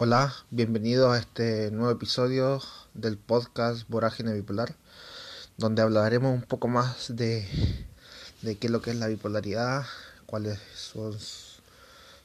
Hola, 0.00 0.32
bienvenido 0.52 1.10
a 1.10 1.18
este 1.18 1.72
nuevo 1.72 1.90
episodio 1.90 2.62
del 2.94 3.18
podcast 3.18 3.88
Vorágine 3.88 4.32
Bipolar, 4.32 4.76
donde 5.56 5.82
hablaremos 5.82 6.32
un 6.32 6.42
poco 6.42 6.68
más 6.68 7.16
de, 7.16 7.44
de 8.42 8.56
qué 8.56 8.68
es 8.68 8.70
lo 8.70 8.80
que 8.80 8.90
es 8.90 8.96
la 8.96 9.08
bipolaridad, 9.08 9.84
cuáles 10.24 10.60
son 10.72 11.18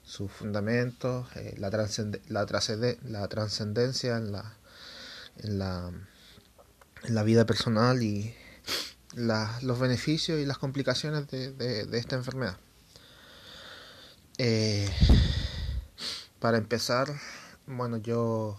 sus 0.04 0.32
fundamentos, 0.32 1.26
eh, 1.36 1.56
la, 1.58 1.72
la, 1.72 2.46
la 3.08 3.28
trascendencia 3.28 4.18
en 4.18 4.32
la, 4.32 4.54
en, 5.40 5.58
la, 5.58 5.92
en 7.06 7.16
la 7.16 7.24
vida 7.24 7.48
personal 7.48 8.04
y 8.04 8.36
los 9.16 9.80
beneficios 9.80 10.40
y 10.40 10.46
las 10.46 10.60
complicaciones 10.60 11.28
de, 11.28 11.52
de, 11.54 11.98
esta 11.98 12.18
enfermedad. 12.18 12.56
Eh, 14.38 14.88
para 16.40 16.60
empezar, 16.60 17.08
bueno, 17.68 17.98
yo 17.98 18.58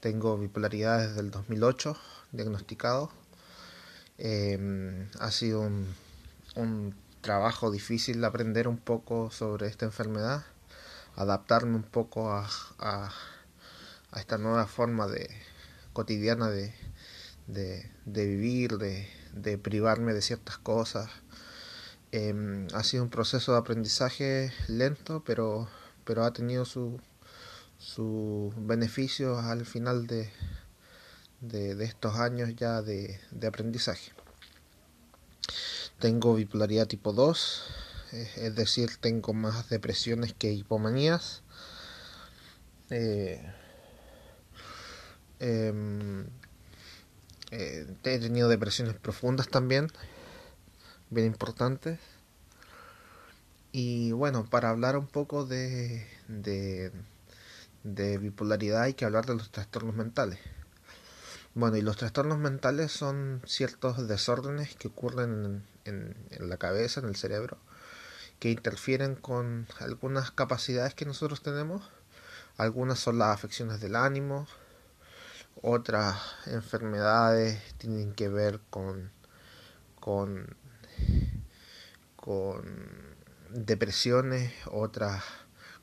tengo 0.00 0.36
bipolaridad 0.38 0.98
desde 1.08 1.20
el 1.20 1.30
2008, 1.30 1.96
diagnosticado. 2.32 3.10
Em, 4.18 5.08
ha 5.18 5.30
sido 5.30 5.62
un, 5.62 6.94
trabajo 7.22 7.70
difícil 7.70 8.24
aprender 8.24 8.66
un 8.68 8.78
poco 8.78 9.30
sobre 9.30 9.66
esta 9.66 9.84
enfermedad, 9.86 10.44
adaptarme 11.16 11.76
un 11.76 11.82
poco 11.82 12.32
a, 12.32 12.48
esta 14.16 14.38
nueva 14.38 14.66
forma 14.66 15.06
de 15.06 15.28
cotidiana 15.92 16.48
de, 16.50 16.74
de, 17.46 18.26
vivir, 18.26 18.78
de, 18.78 19.08
de, 19.34 19.58
privarme 19.58 20.14
de 20.14 20.22
ciertas 20.22 20.58
cosas. 20.58 21.10
Em, 22.12 22.66
ha 22.74 22.82
sido 22.84 23.02
un 23.04 23.10
proceso 23.10 23.52
de 23.52 23.58
aprendizaje 23.58 24.52
lento, 24.68 25.22
pero, 25.24 25.68
pero 26.04 26.24
ha 26.24 26.32
tenido 26.32 26.64
su, 26.64 27.00
sus 27.80 28.54
beneficios 28.56 29.42
al 29.42 29.64
final 29.64 30.06
de, 30.06 30.30
de, 31.40 31.82
estos 31.82 32.16
años 32.16 32.54
ya 32.54 32.82
de, 32.82 33.18
aprendizaje. 33.46 34.12
Tengo 35.98 36.34
bipolaridad 36.34 36.86
tipo 36.86 37.12
2, 37.12 37.64
es 38.12 38.54
decir, 38.54 38.96
tengo 39.00 39.32
más 39.32 39.68
depresiones 39.70 40.34
que 40.34 40.52
hipomanías. 40.52 41.42
Eh, 42.90 43.40
em, 45.38 46.26
eh, 47.50 47.86
he 48.04 48.18
tenido 48.18 48.48
depresiones 48.48 48.94
profundas 48.94 49.48
también, 49.48 49.88
bien 51.08 51.26
importantes. 51.26 51.98
Y 53.72 54.12
bueno, 54.12 54.44
para 54.44 54.70
hablar 54.70 54.96
un 54.96 55.06
poco 55.06 55.46
de, 55.46 56.06
de 56.28 56.92
de 57.82 58.18
bipolaridad 58.18 58.82
hay 58.82 58.94
que 58.94 59.04
hablar 59.04 59.26
de 59.26 59.34
los 59.34 59.50
trastornos 59.50 59.94
mentales. 59.94 60.38
Bueno, 61.54 61.76
y 61.76 61.82
los 61.82 61.96
trastornos 61.96 62.38
mentales 62.38 62.92
son 62.92 63.42
ciertos 63.44 64.06
desórdenes 64.06 64.76
que 64.76 64.88
ocurren 64.88 65.64
en, 65.84 66.14
la 66.38 66.56
cabeza, 66.58 67.00
en 67.00 67.06
el 67.06 67.16
cerebro, 67.16 67.58
que 68.38 68.50
interfieren 68.50 69.16
con 69.16 69.66
algunas 69.80 70.30
capacidades 70.30 70.94
que 70.94 71.06
nosotros 71.06 71.42
tenemos. 71.42 71.90
Algunas 72.56 73.00
son 73.00 73.18
las 73.18 73.34
afecciones 73.34 73.80
del 73.80 73.96
ánimo, 73.96 74.46
otras 75.62 76.16
enfermedades 76.46 77.60
tienen 77.78 78.12
que 78.14 78.28
ver 78.28 78.60
con, 78.70 79.10
con, 79.98 80.56
con 82.16 83.16
depresiones, 83.50 84.52
otras 84.66 85.24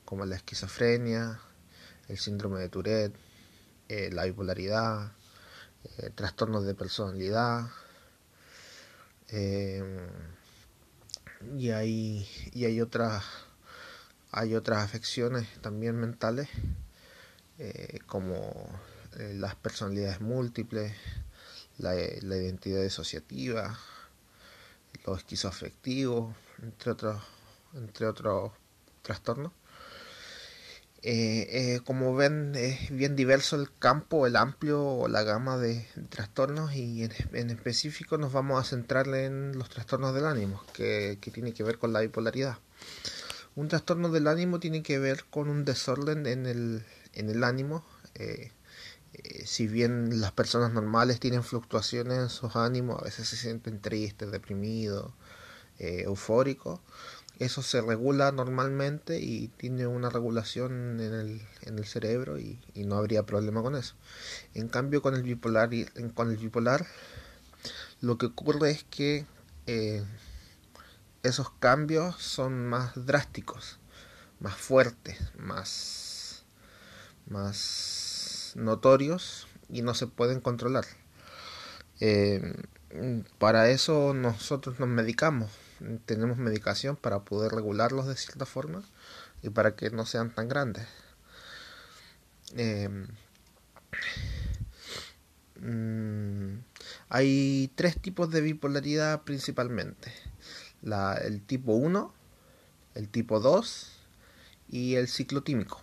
como 0.04 0.24
la 0.24 0.36
esquizofrenia, 0.36 1.40
el 2.08 2.18
síndrome 2.18 2.60
de 2.60 2.68
Tourette, 2.68 3.14
eh, 3.88 4.10
la 4.12 4.24
bipolaridad, 4.24 5.12
eh, 5.98 6.10
trastornos 6.14 6.64
de 6.64 6.74
personalidad. 6.74 7.68
Eh, 9.28 10.08
y 11.56 11.70
hay, 11.70 12.28
y 12.52 12.64
hay 12.64 12.80
otras 12.80 13.24
hay 14.30 14.54
otras 14.54 14.84
afecciones 14.84 15.48
también 15.62 15.96
mentales 15.96 16.48
como 18.06 18.52
las 19.16 19.54
personalidades 19.54 20.20
múltiples 20.20 20.92
la, 21.78 21.94
la 21.94 22.36
identidad 22.36 22.82
disociativa 22.82 23.78
los 25.06 25.18
esquizoafectivos 25.18 26.36
entre 26.62 26.92
otros 26.92 27.22
entre 27.74 28.06
otros 28.06 28.52
trastornos 29.02 29.52
eh, 31.02 31.46
eh, 31.50 31.80
como 31.84 32.16
ven, 32.16 32.56
es 32.56 32.90
bien 32.90 33.14
diverso 33.14 33.54
el 33.54 33.72
campo, 33.78 34.26
el 34.26 34.34
amplio 34.34 34.84
o 34.84 35.06
la 35.06 35.22
gama 35.22 35.56
de, 35.56 35.86
trastornos 36.08 36.74
y 36.74 37.04
en, 37.04 37.50
específico 37.50 38.18
nos 38.18 38.32
vamos 38.32 38.60
a 38.60 38.68
centrar 38.68 39.06
en 39.08 39.56
los 39.56 39.68
trastornos 39.68 40.12
del 40.12 40.26
ánimo, 40.26 40.60
que, 40.72 41.18
que 41.20 41.30
tiene 41.30 41.52
que 41.52 41.62
ver 41.62 41.78
con 41.78 41.92
la 41.92 42.00
bipolaridad. 42.00 42.58
Un 43.54 43.68
trastorno 43.68 44.10
del 44.10 44.26
ánimo 44.26 44.58
tiene 44.58 44.82
que 44.82 44.98
ver 44.98 45.24
con 45.30 45.48
un 45.48 45.64
desorden 45.64 46.26
en 46.26 46.46
el, 46.46 46.84
en 47.14 47.30
el 47.30 47.44
ánimo. 47.44 47.84
Eh, 48.16 48.50
si 49.44 49.68
bien 49.68 50.20
las 50.20 50.32
personas 50.32 50.72
normales 50.72 51.20
tienen 51.20 51.44
fluctuaciones 51.44 52.18
en 52.18 52.28
sus 52.28 52.56
ánimos, 52.56 53.00
a 53.00 53.04
veces 53.04 53.28
se 53.28 53.36
sienten 53.36 53.80
tristes, 53.80 54.30
deprimidos, 54.32 55.12
eufóricos, 55.78 56.80
eso 57.38 57.62
se 57.62 57.80
regula 57.80 58.32
normalmente 58.32 59.20
y 59.20 59.48
tiene 59.48 59.86
una 59.86 60.10
regulación 60.10 61.00
en 61.00 61.14
el, 61.14 61.42
en 61.62 61.78
el 61.78 61.84
cerebro 61.84 62.38
y, 62.38 62.58
no 62.74 62.96
habría 62.96 63.24
problema 63.26 63.62
con 63.62 63.76
eso. 63.76 63.94
En 64.54 64.68
cambio 64.68 65.02
con 65.02 65.14
el 65.14 65.22
bipolar, 65.22 65.70
con 66.14 66.30
el 66.30 66.36
bipolar 66.36 66.86
lo 68.00 68.18
que 68.18 68.26
ocurre 68.26 68.70
es 68.70 68.84
que 68.84 69.26
eh, 69.66 70.04
esos 71.22 71.50
cambios 71.50 72.16
son 72.16 72.66
más 72.66 73.06
drásticos, 73.06 73.78
más 74.40 74.56
fuertes, 74.56 75.18
más, 75.36 76.44
más 77.28 78.52
notorios 78.56 79.46
y 79.68 79.82
no 79.82 79.94
se 79.94 80.06
pueden 80.06 80.40
controlar. 80.40 80.86
Eh, 82.00 82.54
para 83.38 83.70
eso 83.70 84.14
nosotros 84.14 84.80
nos 84.80 84.88
medicamos 84.88 85.50
tenemos 86.06 86.38
medicación 86.38 86.96
para 86.96 87.20
poder 87.20 87.52
regularlos 87.52 88.06
de 88.06 88.16
cierta 88.16 88.46
forma 88.46 88.82
y 89.42 89.50
para 89.50 89.76
que 89.76 89.90
no 89.90 90.06
sean 90.06 90.34
tan 90.34 90.48
grandes. 90.48 90.86
Em, 92.56 93.06
mm, 95.60 96.60
hay 97.08 97.70
tres 97.74 98.00
tipos 98.00 98.30
de 98.30 98.40
bipolaridad 98.40 99.22
principalmente. 99.22 100.12
El 100.82 101.42
tipo 101.42 101.72
1, 101.72 102.14
el 102.94 103.08
tipo 103.08 103.40
2 103.40 103.92
y 104.68 104.94
el 104.94 105.08
ciclotímico. 105.08 105.80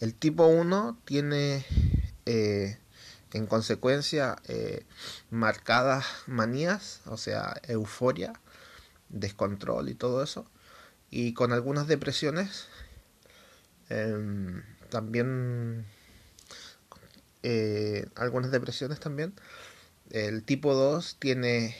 El 0.00 0.14
tipo 0.14 0.46
1 0.46 0.98
tiene 1.04 1.64
eh, 2.26 2.78
en 3.32 3.46
consecuencia 3.46 4.36
eh, 4.46 4.84
marcadas 5.30 6.06
manías, 6.26 7.00
o 7.06 7.16
sea, 7.16 7.60
euforia, 7.64 8.32
descontrol 9.08 9.88
y 9.88 9.94
todo 9.94 10.22
eso. 10.22 10.46
Y 11.10 11.34
con 11.34 11.52
algunas 11.52 11.86
depresiones, 11.86 12.68
em, 13.88 14.62
también, 14.90 15.86
eh, 17.42 18.06
algunas 18.16 18.50
depresiones 18.50 19.00
también. 19.00 19.34
El 20.10 20.42
tipo 20.44 20.74
2 20.74 21.16
tiene, 21.18 21.76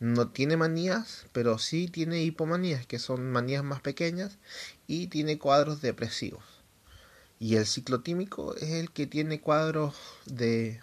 no 0.00 0.28
tiene 0.30 0.56
manías, 0.56 1.26
pero 1.32 1.58
sí 1.58 1.88
tiene 1.88 2.22
hipomanías, 2.22 2.86
que 2.86 2.98
son 2.98 3.30
manías 3.30 3.64
más 3.64 3.80
pequeñas, 3.80 4.38
y 4.86 5.08
tiene 5.08 5.38
cuadros 5.38 5.80
depresivos. 5.82 6.44
Y 7.40 7.56
el 7.56 7.66
ciclotímico 7.66 8.54
es 8.56 8.70
el 8.70 8.90
que 8.90 9.06
tiene 9.06 9.40
cuadros 9.40 9.94
de, 10.26 10.80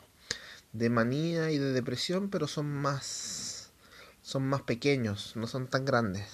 de 0.73 0.89
manía 0.89 1.51
y 1.51 1.57
de 1.57 1.71
depresión, 1.73 2.29
pero 2.29 2.47
son 2.47 2.67
más 2.67 3.40
son 4.21 4.47
más 4.47 4.61
pequeños, 4.61 5.35
no 5.35 5.47
son 5.47 5.67
tan 5.67 5.85
grandes. 5.85 6.27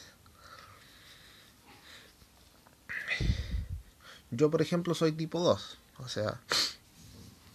Yo, 4.32 4.52
por 4.52 4.62
ejemplo, 4.62 4.94
soy 4.94 5.14
tipo 5.14 5.40
2, 5.40 5.78
o 6.00 6.10
sea, 6.10 6.42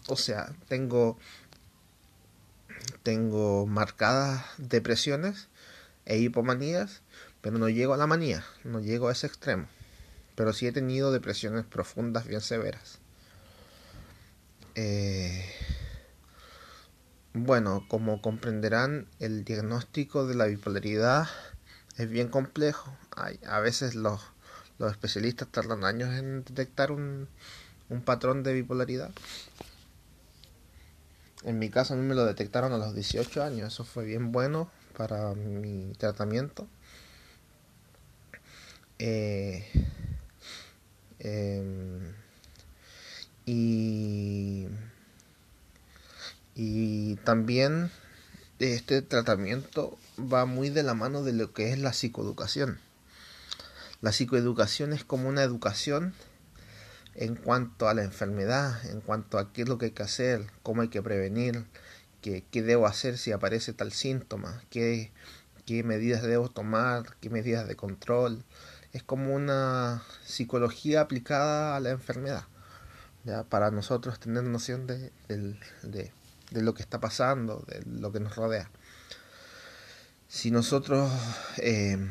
o 0.08 0.16
sea, 0.16 0.52
tengo 0.68 1.18
tengo 3.02 3.66
marcadas 3.66 4.44
depresiones 4.58 5.48
e 6.06 6.18
hipomanías, 6.18 7.02
pero 7.40 7.58
no 7.58 7.68
llego 7.68 7.94
a 7.94 7.96
la 7.96 8.06
manía, 8.06 8.44
no 8.64 8.80
llego 8.80 9.08
a 9.08 9.12
ese 9.12 9.26
extremo. 9.26 9.66
Pero 10.34 10.52
sí 10.52 10.66
he 10.66 10.72
tenido 10.72 11.12
depresiones 11.12 11.64
profundas 11.64 12.26
bien 12.26 12.40
severas. 12.40 12.98
Eh, 14.74 15.44
bueno, 17.34 17.84
como 17.88 18.20
comprenderán, 18.20 19.06
el 19.18 19.44
diagnóstico 19.44 20.26
de 20.26 20.34
la 20.34 20.46
bipolaridad 20.46 21.28
es 21.96 22.08
bien 22.10 22.28
complejo. 22.28 22.96
Hay, 23.16 23.38
a 23.46 23.60
veces 23.60 23.94
los, 23.94 24.20
especialistas 24.90 25.48
tardan 25.48 25.84
años 25.84 26.12
en 26.14 26.44
detectar 26.44 26.90
un, 26.90 27.28
un 27.88 28.02
patrón 28.02 28.42
de 28.42 28.52
bipolaridad. 28.52 29.10
En 31.44 31.58
mi 31.58 31.70
caso 31.70 31.94
a 31.94 31.96
mí 31.96 32.06
me 32.06 32.14
lo 32.14 32.24
detectaron 32.24 32.72
a 32.72 32.78
los 32.78 32.94
18 32.94 33.42
años, 33.42 33.72
eso 33.72 33.84
fue 33.84 34.04
bien 34.04 34.30
bueno 34.32 34.70
para 34.96 35.34
mi 35.34 35.92
tratamiento. 35.98 36.68
Eh, 38.98 39.66
em, 41.18 42.12
y, 43.44 44.68
y 46.54 47.16
también 47.16 47.90
este 48.58 49.02
tratamiento 49.02 49.98
va 50.18 50.46
muy 50.46 50.70
de 50.70 50.82
la 50.82 50.94
mano 50.94 51.22
de 51.22 51.32
lo 51.32 51.52
que 51.52 51.72
es 51.72 51.78
la 51.78 51.92
psicoeducación. 51.92 52.78
La 54.00 54.12
psicoeducación 54.12 54.92
es 54.92 55.04
como 55.04 55.28
una 55.28 55.42
educación 55.42 56.14
en 57.14 57.34
cuanto 57.34 57.88
a 57.88 57.94
la 57.94 58.02
enfermedad, 58.02 58.84
en 58.86 59.00
cuanto 59.00 59.38
a 59.38 59.52
qué 59.52 59.62
es 59.62 59.68
lo 59.68 59.78
que 59.78 59.86
hay 59.86 59.90
que 59.92 60.02
hacer, 60.02 60.46
cómo 60.62 60.82
hay 60.82 60.88
que 60.88 61.02
prevenir, 61.02 61.64
qué, 62.20 62.44
qué 62.50 62.62
debo 62.62 62.86
hacer 62.86 63.18
si 63.18 63.32
aparece 63.32 63.72
tal 63.72 63.92
síntoma, 63.92 64.62
qué, 64.70 65.12
qué 65.66 65.82
medidas 65.82 66.22
debo 66.22 66.48
tomar, 66.48 67.16
qué 67.20 67.30
medidas 67.30 67.68
de 67.68 67.76
control. 67.76 68.44
Es 68.92 69.02
como 69.02 69.34
una 69.34 70.02
psicología 70.24 71.00
aplicada 71.00 71.76
a 71.76 71.80
la 71.80 71.90
enfermedad, 71.90 72.44
¿ya? 73.24 73.44
para 73.44 73.70
nosotros 73.70 74.20
tener 74.20 74.44
noción 74.44 74.86
de, 74.86 75.12
lo 76.60 76.74
que 76.74 76.82
está 76.82 77.00
pasando, 77.00 77.64
de 77.66 77.82
lo 77.86 78.12
que 78.12 78.20
nos 78.20 78.36
rodea. 78.36 78.70
Si 80.28 80.50
nosotros 80.50 81.10
eh, 81.58 82.10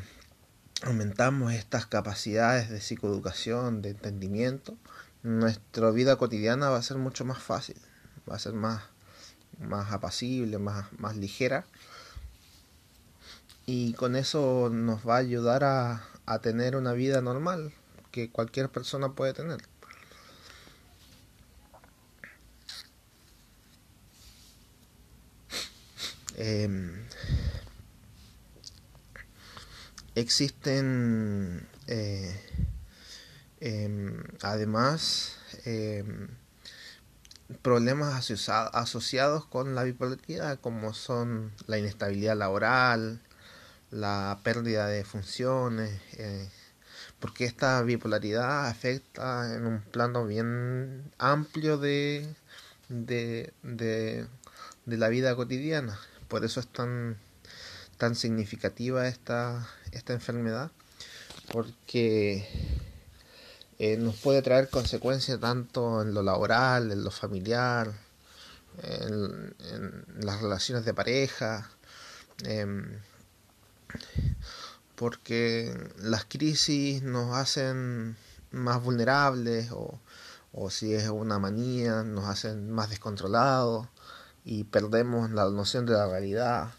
aumentamos 0.83 1.53
estas 1.53 1.85
capacidades 1.85 2.69
de 2.69 2.79
psicoeducación, 2.79 3.81
de 3.81 3.89
entendimiento, 3.91 4.77
nuestra 5.23 5.91
vida 5.91 6.15
cotidiana 6.15 6.69
va 6.69 6.77
a 6.77 6.83
ser 6.83 6.97
mucho 6.97 7.25
más 7.25 7.41
fácil, 7.41 7.77
va 8.29 8.35
a 8.35 8.39
ser 8.39 8.53
más, 8.53 8.83
más 9.59 9.91
apacible, 9.91 10.57
más, 10.57 10.91
más 10.93 11.17
ligera. 11.17 11.65
Y 13.65 13.93
con 13.93 14.15
eso 14.15 14.69
nos 14.71 15.07
va 15.07 15.15
a 15.15 15.19
ayudar 15.19 15.63
a, 15.63 16.03
a 16.25 16.39
tener 16.39 16.75
una 16.75 16.93
vida 16.93 17.21
normal 17.21 17.73
que 18.11 18.31
cualquier 18.31 18.69
persona 18.69 19.13
puede 19.13 19.33
tener. 19.33 19.61
Eh, 26.43 26.67
existen 30.15 31.67
eh, 31.85 32.35
em, 33.59 34.23
además 34.41 35.37
em, 35.65 36.29
problemas 37.61 38.31
asociados 38.73 39.45
con 39.45 39.75
la 39.75 39.83
bipolaridad 39.83 40.59
como 40.59 40.95
son 40.95 41.51
la 41.67 41.77
inestabilidad 41.77 42.35
laboral, 42.35 43.21
la 43.91 44.39
pérdida 44.43 44.87
de 44.87 45.03
funciones, 45.03 46.01
eh, 46.13 46.49
porque 47.19 47.45
esta 47.45 47.83
bipolaridad 47.83 48.67
afecta 48.67 49.53
en 49.53 49.67
un 49.67 49.81
plano 49.81 50.25
bien 50.25 51.11
amplio 51.19 51.77
de, 51.77 52.33
de, 52.89 53.53
de 53.61 54.27
la 54.97 55.09
vida 55.09 55.35
cotidiana. 55.35 55.99
Por 56.31 56.45
eso 56.45 56.61
es 56.61 56.67
tan 56.67 57.17
tan 58.01 58.15
significativa 58.15 59.07
esta, 59.07 59.69
esta 59.91 60.13
enfermedad 60.13 60.71
porque 61.51 62.47
eh, 63.77 63.97
nos 63.97 64.15
puede 64.15 64.41
traer 64.41 64.69
consecuencias 64.69 65.39
tanto 65.39 66.01
en 66.01 66.15
lo 66.15 66.23
laboral, 66.23 66.91
en 66.91 67.03
lo 67.03 67.11
familiar, 67.11 67.93
en, 68.81 69.53
las 70.21 70.41
relaciones 70.41 70.83
de 70.83 70.95
pareja, 70.95 71.69
em, 72.43 73.01
porque 74.95 75.71
las 75.99 76.25
crisis 76.25 77.03
nos 77.03 77.35
hacen 77.35 78.15
más 78.51 78.81
vulnerables 78.81 79.71
o, 79.71 79.99
o 80.53 80.71
si 80.71 80.95
es 80.95 81.07
una 81.09 81.37
manía 81.37 82.01
nos 82.01 82.25
hacen 82.25 82.71
más 82.71 82.89
descontrolados 82.89 83.87
y 84.43 84.63
perdemos 84.63 85.31
la 85.31 85.49
noción 85.49 85.85
de 85.85 85.93
la 85.93 86.07
realidad 86.07 86.71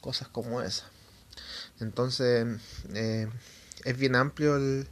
cosas 0.00 0.28
como 0.28 0.62
esa. 0.62 0.84
Entonces, 1.80 2.46
eh, 2.94 3.28
es 3.84 3.96
bien 3.96 4.16
amplio 4.16 4.56
el, 4.56 4.88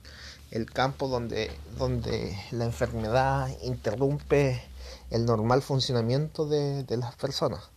el, 0.50 0.70
campo 0.70 1.08
donde, 1.08 1.50
donde 1.78 2.36
la 2.52 2.64
enfermedad 2.64 3.48
interrumpe 3.62 4.62
el 5.10 5.24
normal 5.24 5.62
funcionamiento 5.62 6.46
de, 6.46 6.84
de 6.84 6.96
las 6.96 7.14
personas. 7.16 7.70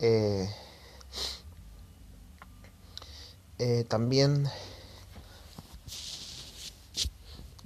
Eh, 0.00 0.48
eh, 3.58 3.84
también 3.88 4.48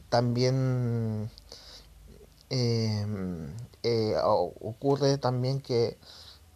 también 0.08 1.30
ocurre 4.60 5.18
también 5.18 5.60
que 5.60 5.98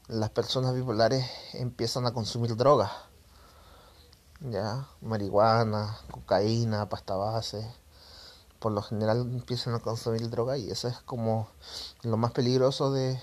las 0.09 0.31
personas 0.31 0.75
bipolares 0.75 1.27
empiezan 1.55 2.07
a 2.07 2.13
consumir 2.13 2.57
drogas, 2.57 2.91
ya, 4.41 4.87
marihuana, 5.01 5.97
cocaína, 6.11 6.89
pasta 6.89 7.17
base, 7.17 7.67
por 8.59 8.73
lo 8.73 8.83
general 8.83 9.21
empiezan 9.33 9.75
a 9.75 9.81
consumir 9.81 10.29
droga 10.31 10.59
y 10.59 10.71
eso 10.71 10.89
es 10.89 10.99
como 11.01 11.49
lo 12.03 12.17
más 12.17 12.33
peligroso 12.33 12.93
de, 12.93 13.21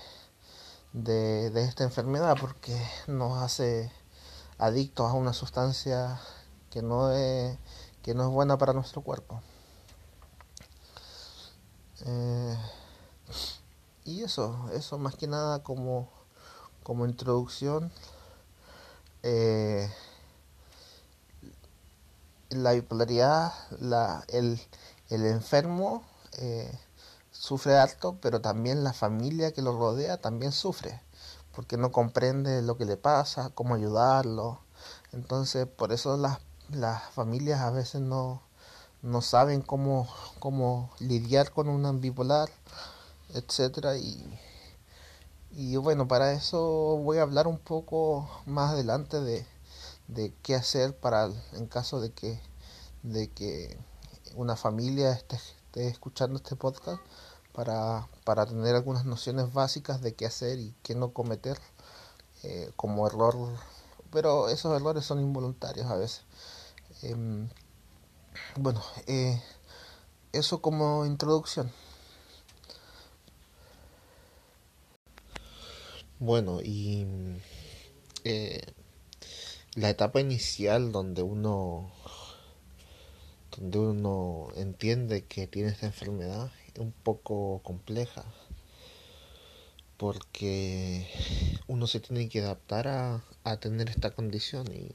de, 0.92 1.50
de 1.50 1.64
esta 1.64 1.84
enfermedad 1.84 2.36
porque 2.40 2.76
nos 3.06 3.42
hace 3.42 3.90
adictos 4.58 5.10
a 5.10 5.14
una 5.14 5.32
sustancia 5.32 6.20
que 6.70 6.82
no 6.82 7.12
es, 7.12 7.58
que 8.02 8.14
no 8.14 8.24
es 8.24 8.30
buena 8.30 8.58
para 8.58 8.72
nuestro 8.72 9.02
cuerpo. 9.02 9.40
Eh, 12.06 12.56
y 14.04 14.22
eso, 14.22 14.68
eso 14.74 14.98
más 14.98 15.14
que 15.16 15.26
nada 15.26 15.62
como 15.62 16.08
como 16.84 17.06
introducción, 17.06 17.92
eh, 19.22 19.88
la 22.50 22.72
bipolaridad, 22.72 23.52
la, 23.80 24.24
el, 24.28 24.60
el 25.10 25.26
enfermo 25.26 26.04
eh, 26.38 26.70
sufre 27.32 27.76
harto, 27.76 28.16
pero 28.20 28.40
también 28.40 28.84
la 28.84 28.92
familia 28.92 29.52
que 29.52 29.62
lo 29.62 29.76
rodea 29.78 30.18
también 30.18 30.52
sufre, 30.52 31.00
porque 31.54 31.76
no 31.76 31.92
comprende 31.92 32.62
lo 32.62 32.76
que 32.78 32.84
le 32.86 32.96
pasa, 32.96 33.50
cómo 33.54 33.74
ayudarlo. 33.74 34.60
Entonces, 35.12 35.66
por 35.66 35.92
eso 35.92 36.16
las, 36.16 36.38
las 36.70 37.02
familias 37.12 37.60
a 37.60 37.70
veces 37.70 38.00
no, 38.02 38.42
no 39.04 39.22
saben 39.22 39.62
cómo, 39.62 40.08
cómo 40.40 40.90
lidiar 40.98 41.52
con 41.52 41.68
un 41.68 42.00
bipolar, 42.00 42.50
etcétera, 43.34 43.96
y 43.96 44.22
y 45.56 45.76
bueno, 45.76 46.08
para 46.08 46.32
eso 46.32 46.98
voy 47.04 47.18
a 47.18 47.22
hablar 47.22 47.46
un 47.46 47.58
poco 47.58 48.28
más 48.44 48.72
adelante 48.72 49.20
de, 49.20 49.46
de 50.08 50.34
qué 50.42 50.56
hacer 50.56 50.96
para 50.96 51.30
en 51.52 51.66
caso 51.66 52.00
de 52.00 52.10
que, 52.10 52.40
de 53.04 53.30
que 53.30 53.78
una 54.34 54.56
familia 54.56 55.12
esté, 55.12 55.36
esté 55.36 55.86
escuchando 55.86 56.38
este 56.38 56.56
podcast 56.56 57.00
para, 57.52 58.08
para, 58.24 58.46
tener 58.46 58.74
algunas 58.74 59.04
nociones 59.04 59.52
básicas 59.52 60.00
de 60.00 60.14
qué 60.14 60.26
hacer 60.26 60.58
y 60.58 60.74
qué 60.82 60.96
no 60.96 61.12
cometer 61.12 61.56
eh, 62.42 62.72
como 62.74 63.06
error. 63.06 63.36
Pero 64.10 64.48
esos 64.48 64.74
errores 64.74 65.04
son 65.04 65.20
involuntarios 65.20 65.86
a 65.86 65.94
veces. 65.94 66.22
Eh, 67.02 67.48
bueno, 68.56 68.82
eh, 69.06 69.40
eso 70.32 70.60
como 70.60 71.06
introducción. 71.06 71.70
Bueno, 76.18 76.60
y 76.62 77.06
eh, 78.24 78.62
la 79.74 79.90
etapa 79.90 80.20
inicial 80.20 80.92
donde 80.92 81.22
uno 81.22 81.90
donde 83.56 83.78
uno 83.78 84.48
entiende 84.56 85.24
que 85.24 85.46
tiene 85.46 85.68
esta 85.70 85.86
enfermedad 85.86 86.50
es 86.72 86.80
un 86.80 86.92
poco 86.92 87.60
compleja 87.62 88.24
porque 89.96 91.08
uno 91.66 91.86
se 91.86 92.00
tiene 92.00 92.28
que 92.28 92.40
adaptar 92.40 92.88
a, 92.88 93.24
a 93.44 93.56
tener 93.58 93.90
esta 93.90 94.10
condición 94.10 94.66
y, 94.72 94.94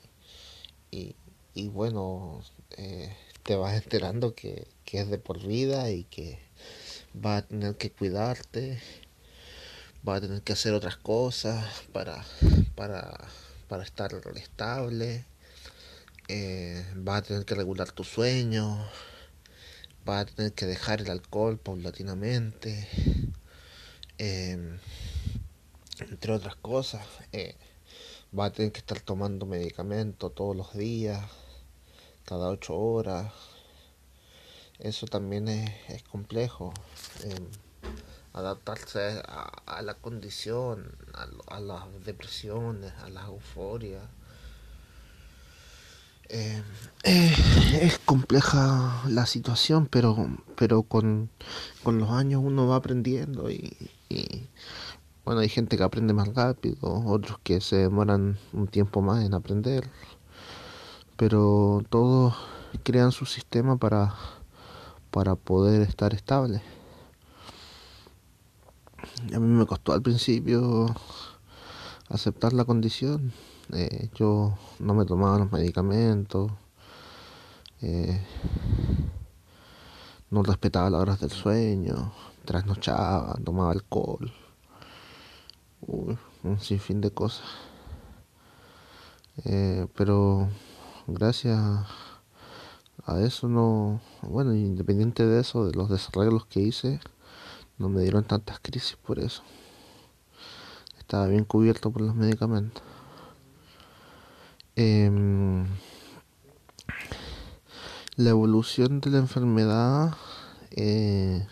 y, 0.91 1.15
y 1.53 1.67
bueno 1.67 2.41
eh, 2.77 3.15
te 3.43 3.55
vas 3.55 3.75
enterando 3.75 4.35
que, 4.35 4.67
que 4.85 5.01
es 5.01 5.09
de 5.09 5.17
por 5.17 5.45
vida 5.45 5.89
y 5.91 6.03
que 6.05 6.39
vas 7.13 7.43
a 7.43 7.47
tener 7.47 7.75
que 7.75 7.91
cuidarte 7.91 8.79
va 10.07 10.15
a 10.15 10.21
tener 10.21 10.41
que 10.41 10.53
hacer 10.53 10.73
otras 10.73 10.97
cosas 10.97 11.65
para, 11.91 12.23
para, 12.75 13.17
para 13.67 13.83
estar 13.83 14.11
estable, 14.35 15.25
eh, 16.27 16.85
va 17.07 17.17
a 17.17 17.21
tener 17.21 17.45
que 17.45 17.55
regular 17.55 17.91
tu 17.91 18.03
sueño, 18.03 18.77
va 20.07 20.19
a 20.21 20.25
tener 20.25 20.53
que 20.53 20.65
dejar 20.65 21.01
el 21.01 21.09
alcohol 21.09 21.57
paulatinamente, 21.57 22.87
em, 24.17 24.77
entre 25.99 26.33
otras 26.33 26.55
cosas. 26.55 27.05
Eh, 27.31 27.55
va 28.37 28.45
a 28.45 28.51
tener 28.51 28.71
que 28.71 28.79
estar 28.79 28.99
tomando 29.01 29.45
medicamento 29.45 30.29
todos 30.29 30.55
los 30.55 30.73
días, 30.73 31.21
cada 32.29 32.49
ocho 32.49 32.77
horas. 32.77 33.33
Eso 34.77 35.07
también 35.07 35.47
es, 35.47 36.03
complejo. 36.03 36.71
Em, 37.23 37.47
adaptarse 38.33 39.23
a, 39.25 39.81
la 39.81 39.95
condición, 39.95 40.95
a, 41.47 41.59
las 41.59 41.83
depresiones, 42.05 42.93
a 43.03 43.09
las 43.09 43.25
euforias. 43.25 44.03
Eh, 46.29 46.61
eh, 47.03 47.35
es 47.81 47.97
compleja 47.97 49.01
la 49.07 49.25
situación, 49.25 49.87
pero, 49.87 50.29
pero 50.55 50.83
con, 50.83 51.31
los 51.83 52.11
años 52.11 52.43
uno 52.45 52.67
va 52.67 52.75
aprendiendo 52.75 53.49
y, 53.49 53.75
bueno, 55.25 55.41
hay 55.41 55.49
gente 55.49 55.75
que 55.75 55.83
aprende 55.83 56.13
más 56.13 56.27
rápido, 56.35 56.77
otros 57.07 57.39
que 57.43 57.59
se 57.59 57.77
demoran 57.77 58.37
un 58.53 58.67
tiempo 58.67 59.01
más 59.01 59.25
en 59.25 59.33
aprender, 59.33 59.89
pero 61.19 61.83
todos 61.89 62.33
crean 62.83 63.11
su 63.11 63.25
sistema 63.25 63.75
para, 63.75 64.15
para 65.11 65.35
poder 65.35 65.81
estar 65.81 66.13
estables. 66.13 66.61
A 69.35 69.39
mí 69.39 69.47
me 69.47 69.65
costó 69.65 69.91
al 69.91 70.01
principio 70.01 70.95
aceptar 72.07 72.53
la 72.53 72.63
condición 72.63 73.33
eh, 73.73 74.09
yo 74.15 74.57
no 74.79 74.95
me 74.95 75.05
tomaba 75.05 75.37
los 75.37 75.51
medicamentos, 75.51 76.51
eh, 77.81 78.19
no 80.31 80.41
respetaba 80.41 80.89
las 80.89 81.01
horas 81.01 81.19
del 81.19 81.29
sueño, 81.29 82.11
trasnochaba, 82.45 83.37
tomaba 83.43 83.71
alcohol, 83.71 84.33
un 85.85 86.59
sinfín 86.59 86.99
de 86.99 87.11
cosas. 87.11 87.45
Eh, 89.45 89.85
pero 89.95 90.49
gracias 91.13 91.59
a 93.05 93.19
eso 93.21 93.47
no, 93.47 94.01
bueno, 94.21 94.53
independiente 94.53 95.25
de 95.25 95.41
eso, 95.41 95.65
de 95.65 95.73
los 95.73 95.89
desarreglos 95.89 96.45
que 96.45 96.59
hice, 96.59 96.99
no 97.77 97.89
me 97.89 98.01
dieron 98.01 98.23
tantas 98.23 98.59
crisis 98.59 98.97
por 98.97 99.19
eso. 99.19 99.41
Estaba 100.99 101.27
bien 101.27 101.43
cubierto 101.45 101.91
por 101.91 102.03
los 102.03 102.15
medicamentos. 102.15 102.83
Em, 104.75 105.65
la 108.15 108.29
evolución 108.29 109.01
de 109.01 109.09
la 109.09 109.17
enfermedad 109.17 110.15
eh, 110.71 111.47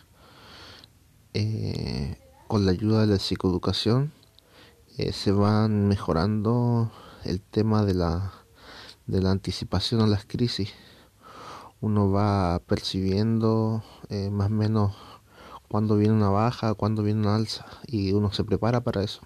eh, 1.34 2.18
con 2.48 2.66
la 2.66 2.72
ayuda 2.72 3.02
de 3.02 3.08
la 3.08 3.20
psicoeducación 3.20 4.12
eh, 4.98 5.12
se 5.12 5.32
van 5.32 5.88
mejorando 5.88 6.92
el 7.24 7.42
tema 7.42 7.84
de 7.84 7.94
la, 7.96 8.34
de 9.08 9.22
la 9.22 9.32
anticipación 9.32 10.02
a 10.02 10.08
las 10.08 10.26
crisis. 10.26 10.74
Uno 11.82 12.12
va 12.12 12.60
percibiendo 12.60 13.84
más 14.32 14.48
o 14.48 14.54
menos 14.54 14.96
cuando 15.70 15.98
viene 15.98 16.14
una 16.14 16.30
baja, 16.30 16.74
cuando 16.74 17.04
viene 17.04 17.22
una 17.22 17.36
alza 17.36 17.66
y 17.88 18.14
uno 18.14 18.32
se 18.32 18.44
prepara 18.44 18.82
para 18.82 19.04
eso. 19.04 19.22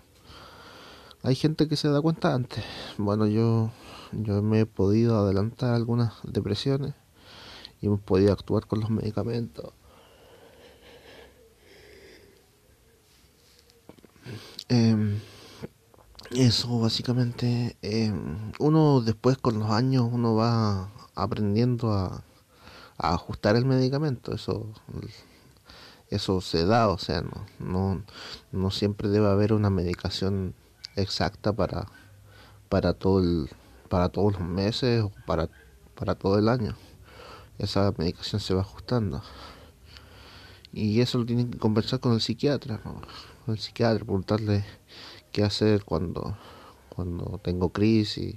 Hay 1.23 1.35
gente 1.35 1.67
que 1.67 1.75
se 1.75 1.89
da 1.89 2.01
cuenta 2.01 2.33
antes. 2.33 2.63
Bueno, 2.97 3.27
yo 3.27 3.71
yo 4.11 4.41
me 4.41 4.61
he 4.61 4.65
podido 4.65 5.17
adelantar 5.17 5.73
algunas 5.73 6.15
depresiones 6.23 6.93
y 7.79 7.87
hemos 7.87 8.01
podido 8.01 8.33
actuar 8.33 8.67
con 8.67 8.81
los 8.81 8.89
medicamentos. 8.89 9.73
Em, 14.67 15.19
eso 16.33 16.79
básicamente, 16.79 17.75
em, 17.81 18.51
uno 18.59 19.01
después 19.01 19.37
con 19.37 19.59
los 19.59 19.69
años 19.71 20.07
uno 20.11 20.35
va 20.35 20.91
aprendiendo 21.15 21.93
a, 21.93 22.23
ajustar 22.97 23.55
el 23.55 23.65
medicamento, 23.65 24.33
eso 24.33 24.67
eso 26.09 26.41
se 26.41 26.65
da, 26.65 26.89
o 26.89 26.97
sea, 26.97 27.21
no, 27.21 27.45
no, 27.59 28.03
no 28.51 28.71
siempre 28.71 29.09
debe 29.09 29.27
haber 29.29 29.53
una 29.53 29.69
medicación 29.69 30.53
exacta 30.95 31.53
para, 31.53 31.87
para 32.69 32.93
todo 32.93 33.19
el, 33.19 33.49
para 33.89 34.09
todos 34.09 34.33
los 34.33 34.41
meses 34.41 35.03
o 35.03 35.11
para, 35.25 35.49
para 35.95 36.15
todo 36.15 36.37
el 36.37 36.49
año. 36.49 36.75
Esa 37.59 37.93
medicación 37.97 38.41
se 38.41 38.53
va 38.53 38.61
ajustando. 38.61 39.21
Y 40.73 41.01
eso 41.01 41.17
lo 41.17 41.25
tienen 41.25 41.51
que 41.51 41.59
conversar 41.59 41.99
con 41.99 42.13
el 42.13 42.21
psiquiatra, 42.21 42.81
con 42.81 43.01
el 43.53 43.59
psiquiatra, 43.59 44.05
preguntarle 44.05 44.65
qué 45.31 45.43
hacer 45.43 45.83
cuando, 45.83 46.37
cuando 46.89 47.39
tengo 47.43 47.69
crisis, 47.69 48.35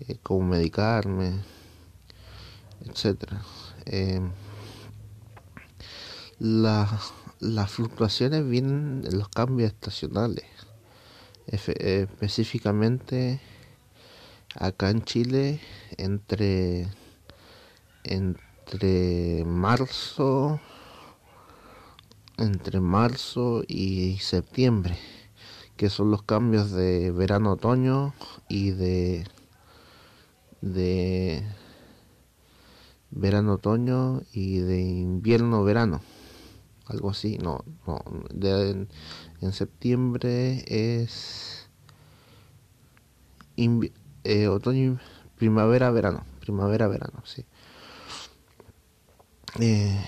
eh, 0.00 0.18
cómo 0.22 0.48
medicarme, 0.48 1.40
etcétera. 2.84 3.42
Eh, 3.86 4.20
las 6.38 7.70
fluctuaciones 7.70 8.48
vienen 8.48 9.02
en 9.06 9.18
los 9.18 9.28
cambios 9.28 9.72
estacionales, 9.72 10.44
específicamente 11.46 13.40
acá 14.54 14.90
en 14.90 15.02
Chile 15.02 15.60
entre 15.96 16.88
entre 18.04 19.44
marzo 19.44 20.60
entre 22.38 22.80
marzo 22.80 23.62
y 23.66 24.18
septiembre 24.18 24.98
que 25.76 25.90
son 25.90 26.10
los 26.10 26.22
cambios 26.22 26.70
de 26.70 27.10
verano 27.12 27.52
otoño 27.52 28.14
y 28.48 28.70
de 28.70 29.26
de 30.60 31.42
verano 33.10 33.54
otoño 33.54 34.22
y 34.32 34.58
de 34.58 34.80
invierno 34.80 35.64
verano 35.64 36.00
algo 36.86 37.10
así 37.10 37.38
no 37.38 37.64
no 37.86 38.02
en, 38.42 38.88
septiembre 39.52 40.64
es 40.66 41.56
eh, 44.24 44.48
otoño, 44.48 44.98
primavera, 45.38 45.90
verano, 45.90 46.24
primavera, 46.40 46.88
verano, 46.88 47.22
sí. 47.24 47.44
Eh, 49.60 50.04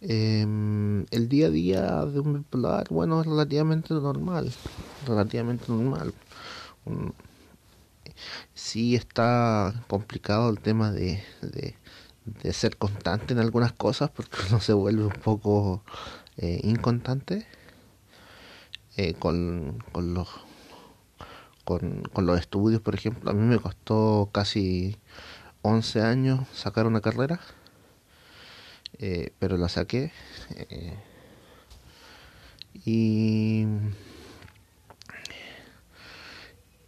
em, 0.00 0.85
el 1.10 1.28
día 1.28 1.46
a 1.46 1.50
día 1.50 2.04
de 2.04 2.20
un 2.20 2.34
bipolar, 2.34 2.88
bueno, 2.90 3.20
es 3.20 3.26
relativamente 3.26 3.94
normal, 3.94 4.52
relativamente 5.06 5.64
normal. 5.68 6.14
sí 8.54 8.94
está 8.94 9.84
complicado 9.88 10.50
el 10.50 10.60
tema 10.60 10.92
de, 10.92 11.22
de, 11.42 12.52
ser 12.52 12.76
constante 12.76 13.34
en 13.34 13.40
algunas 13.40 13.72
cosas 13.72 14.10
porque 14.10 14.36
uno 14.48 14.60
se 14.60 14.72
vuelve 14.72 15.04
un 15.04 15.12
poco 15.12 15.82
eh, 16.36 16.60
inconstante 16.64 17.46
con, 19.18 19.82
con 19.92 20.14
los 20.14 20.28
con, 21.66 22.02
con 22.12 22.26
los 22.26 22.38
estudios, 22.38 22.80
por 22.80 22.94
ejemplo. 22.94 23.30
A 23.30 23.34
mí 23.34 23.42
me 23.42 23.58
costó 23.58 24.30
casi 24.32 24.96
11 25.62 26.02
años 26.02 26.40
sacar 26.54 26.86
una 26.86 27.00
carrera, 27.00 27.40
eh, 28.98 29.32
pero 29.38 29.56
la 29.56 29.68
saqué. 29.68 30.12
Eh, 30.70 30.94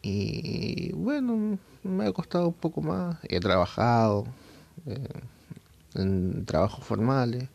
y, 0.02 0.92
bueno, 0.92 1.58
me 1.82 2.06
ha 2.06 2.12
costado 2.12 2.48
un 2.48 2.54
poco 2.54 2.80
más. 2.82 3.18
He 3.24 3.40
trabajado 3.40 4.26
eh, 4.86 5.08
en 5.94 6.44
trabajos 6.46 6.84
formales. 6.84 7.48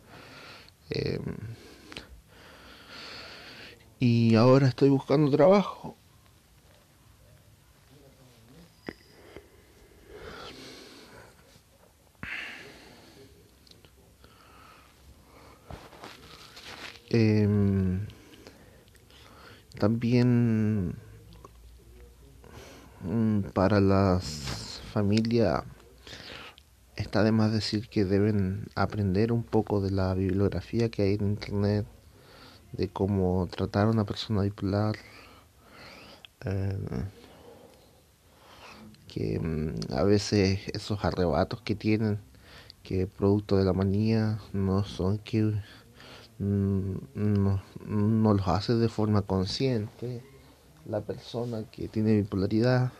y 3.99 4.35
ahora 4.35 4.67
estoy 4.67 4.89
buscando 4.89 5.31
trabajo 5.31 5.97
Em, 17.15 18.07
también 19.77 20.95
mm, 23.01 23.41
para 23.53 23.79
las 23.79 24.81
familias 24.91 25.63
está 26.95 27.21
de 27.23 27.31
más 27.31 27.51
decir 27.51 27.87
que 27.87 28.03
deben 28.03 28.65
aprender 28.73 29.31
un 29.31 29.43
poco 29.43 29.79
de 29.79 29.91
la 29.91 30.15
bibliografía 30.15 30.89
que 30.89 31.03
hay 31.03 31.13
en 31.13 31.27
internet, 31.27 31.85
de 32.71 32.89
cómo 32.89 33.47
tratar 33.47 33.85
a 33.85 33.91
una 33.91 34.05
persona 34.05 34.41
bipolar, 34.41 34.95
eh, 36.45 36.77
que 39.07 39.39
mm, 39.39 39.93
a 39.93 40.03
veces 40.03 40.61
esos 40.73 41.05
arrebatos 41.05 41.61
que 41.61 41.75
tienen, 41.75 42.17
que 42.81 43.05
producto 43.05 43.55
de 43.55 43.65
la 43.65 43.73
manía 43.73 44.39
no 44.51 44.83
son 44.83 45.19
que 45.19 45.53
no, 46.43 47.61
no 47.85 48.33
los 48.33 48.47
hace 48.47 48.75
de 48.75 48.89
forma 48.89 49.21
consciente 49.21 50.23
la 50.85 51.01
persona 51.01 51.63
que 51.71 51.87
tiene 51.87 52.15
bipolaridad, 52.15 52.91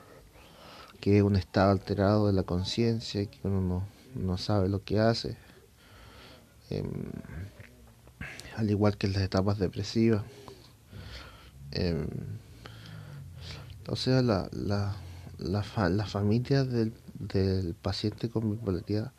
que 0.99 1.17
es 1.17 1.23
un 1.23 1.35
estado 1.35 1.71
alterado 1.71 2.27
de 2.27 2.33
la 2.33 2.43
conciencia, 2.43 3.25
que 3.25 3.39
uno 3.43 3.85
no, 4.15 4.37
sabe 4.37 4.69
lo 4.69 4.83
que 4.83 4.99
hace, 4.99 5.37
em, 6.69 7.11
al 8.55 8.69
igual 8.69 8.97
que 8.97 9.07
las 9.07 9.21
etapas 9.21 9.59
depresivas. 9.59 10.23
Eh, 11.71 12.07
o 13.89 13.95
sea, 13.95 14.21
la, 14.21 14.49
la, 14.53 14.95
la, 15.37 15.89
la 15.89 16.05
familia 16.05 16.63
del, 16.63 16.93
del 17.15 17.73
paciente 17.73 18.29
con 18.29 18.51
bipolaridad 18.51 19.11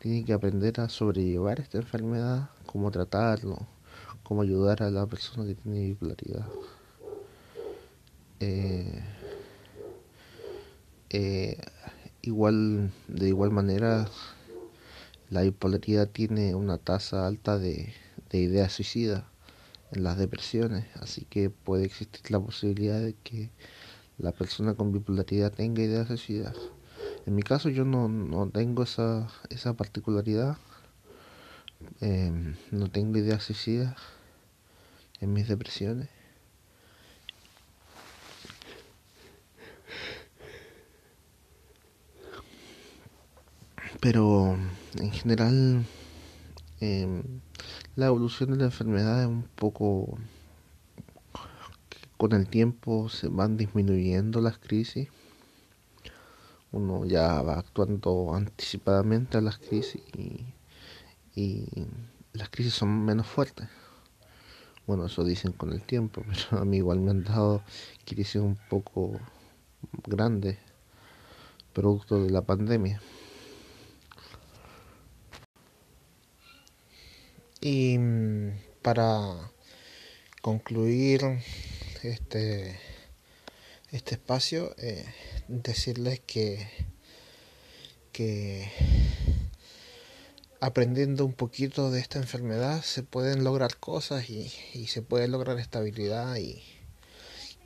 tiene 0.00 0.24
que 0.24 0.32
aprender 0.32 0.80
a 0.80 0.88
sobrellevar 0.88 1.60
esta 1.60 1.78
enfermedad, 1.78 2.48
cómo 2.66 2.90
tratarlo, 2.90 3.66
cómo 4.22 4.42
ayudar 4.42 4.82
a 4.82 4.90
la 4.90 5.06
persona 5.06 5.46
que 5.46 5.54
tiene 5.54 5.80
bipolaridad. 5.88 6.46
Eh, 8.40 9.02
eh, 11.10 11.58
igual, 12.22 12.92
de 13.08 13.28
igual 13.28 13.50
manera, 13.50 14.10
la 15.30 15.42
bipolaridad 15.42 16.08
tiene 16.08 16.54
una 16.54 16.78
tasa 16.78 17.26
alta 17.26 17.58
de, 17.58 17.94
de 18.30 18.38
ideas 18.38 18.72
suicidas 18.72 19.24
en 19.92 20.02
las 20.04 20.18
depresiones, 20.18 20.86
así 20.96 21.24
que 21.24 21.50
puede 21.50 21.84
existir 21.84 22.30
la 22.30 22.40
posibilidad 22.40 23.00
de 23.00 23.14
que 23.14 23.50
la 24.18 24.32
persona 24.32 24.74
con 24.74 24.92
bipolaridad 24.92 25.52
tenga 25.52 25.82
ideas 25.82 26.08
suicidas. 26.08 26.56
En 27.26 27.34
mi 27.34 27.42
caso 27.42 27.68
yo 27.68 27.84
no, 27.84 28.08
no 28.08 28.48
tengo 28.50 28.82
esa, 28.84 29.28
esa 29.50 29.74
particularidad, 29.74 30.58
eh, 32.00 32.30
no 32.70 32.90
tengo 32.90 33.18
ideas 33.18 33.42
suicidas 33.42 33.96
en 35.20 35.32
mis 35.32 35.48
depresiones. 35.48 36.08
Pero 44.00 44.56
en 44.98 45.10
general 45.10 45.84
eh, 46.80 47.22
la 47.96 48.06
evolución 48.06 48.50
de 48.52 48.56
la 48.58 48.64
enfermedad 48.64 49.22
es 49.22 49.26
un 49.26 49.44
poco 49.56 50.18
con 52.16 52.32
el 52.32 52.46
tiempo 52.48 53.08
se 53.08 53.28
van 53.28 53.56
disminuyendo 53.56 54.40
las 54.40 54.58
crisis 54.58 55.08
uno 56.72 57.04
ya 57.04 57.42
va 57.42 57.58
actuando 57.58 58.34
anticipadamente 58.34 59.38
a 59.38 59.40
las 59.40 59.58
crisis 59.58 60.02
y, 60.16 60.44
las 62.32 62.48
crisis 62.50 62.74
son 62.74 63.04
menos 63.04 63.26
fuertes. 63.26 63.68
Bueno, 64.86 65.06
eso 65.06 65.24
dicen 65.24 65.52
con 65.52 65.72
el 65.72 65.82
tiempo, 65.82 66.22
pero 66.50 66.62
a 66.62 66.64
mí 66.64 66.78
igual 66.78 67.00
me 67.00 67.10
han 67.10 67.24
dado 67.24 67.62
crisis 68.04 68.36
un 68.36 68.56
poco 68.68 69.20
grandes, 70.06 70.58
producto 71.72 72.22
de 72.22 72.30
la 72.30 72.42
pandemia. 72.42 73.00
Y 77.60 77.98
mm, 77.98 78.50
para 78.82 79.50
concluir 80.40 81.22
este, 82.02 82.78
este 83.90 84.14
espacio, 84.14 84.74
eh, 84.78 85.04
decirles 85.48 86.20
que, 86.20 86.68
que 88.12 88.70
aprendiendo 90.60 91.24
un 91.24 91.32
poquito 91.32 91.90
de 91.90 92.00
esta 92.00 92.18
enfermedad 92.18 92.82
se 92.82 93.02
pueden 93.02 93.44
lograr 93.44 93.76
cosas 93.76 94.30
y, 94.30 94.48
se 94.86 95.02
puede 95.02 95.28
lograr 95.28 95.58
estabilidad 95.58 96.36
y, 96.36 96.62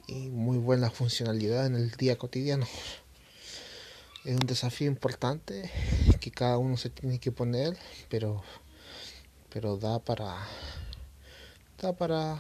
y, 0.07 0.29
muy 0.31 0.59
buena 0.59 0.91
funcionalidad 0.91 1.67
en 1.67 1.77
el 1.77 1.91
día 1.93 2.19
cotidiano. 2.19 2.67
Es 4.25 4.33
un 4.35 4.47
desafío 4.47 4.87
importante 4.87 5.71
que 6.21 6.31
cada 6.31 6.59
uno 6.59 6.77
se 6.77 6.91
tiene 6.91 7.19
que 7.19 7.33
poner, 7.33 7.77
pero, 8.09 8.43
pero 9.53 9.77
da 9.77 9.99
para 9.99 10.37
da 11.81 11.95
para 11.95 12.39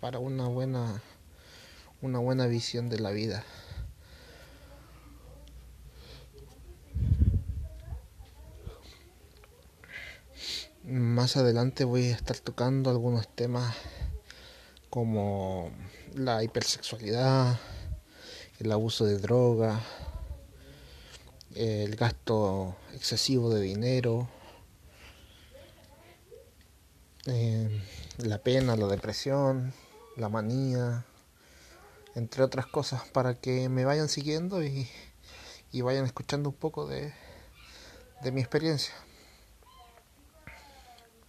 para 0.00 0.18
una 0.18 0.48
buena 0.48 1.00
una 2.00 2.18
buena 2.18 2.46
visión 2.46 2.88
de 2.88 2.98
la 2.98 3.10
vida. 3.12 3.44
Más 11.22 11.36
adelante 11.36 11.84
voy 11.84 12.08
a 12.08 12.16
estar 12.16 12.36
tocando 12.36 12.90
algunos 12.90 13.28
temas 13.28 13.76
como 14.90 15.70
la 16.16 16.42
hipersexualidad, 16.42 17.60
el 18.58 18.72
abuso 18.72 19.04
de 19.04 19.18
droga, 19.18 19.80
el 21.54 21.94
gasto 21.94 22.74
excesivo 22.94 23.54
de 23.54 23.60
dinero, 23.60 24.28
eh, 27.26 27.70
la 28.18 28.38
pena, 28.38 28.74
la 28.74 28.88
depresión, 28.88 29.72
la 30.16 30.28
manía, 30.28 31.04
entre 32.16 32.42
otras 32.42 32.66
cosas, 32.66 33.08
para 33.10 33.36
que 33.36 33.68
me 33.68 33.84
vayan 33.84 34.08
siguiendo 34.08 34.60
y, 34.64 34.88
vayan 35.72 36.04
escuchando 36.04 36.48
un 36.48 36.56
poco 36.56 36.88
de 36.88 37.12
mi 38.32 38.40
experiencia. 38.40 38.92